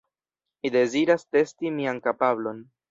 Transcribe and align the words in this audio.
Mi 0.61 0.71
deziras 0.77 1.27
testi 1.37 1.75
mian 1.79 2.05
kapablon. 2.09 2.69